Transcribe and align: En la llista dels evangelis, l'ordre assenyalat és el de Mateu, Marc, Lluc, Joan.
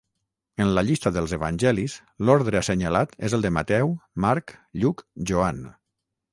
En 0.63 0.69
la 0.77 0.83
llista 0.87 1.11
dels 1.17 1.35
evangelis, 1.37 1.97
l'ordre 2.29 2.59
assenyalat 2.63 3.15
és 3.29 3.37
el 3.39 3.47
de 3.47 3.53
Mateu, 3.61 3.95
Marc, 4.27 4.59
Lluc, 4.81 5.09
Joan. 5.33 5.65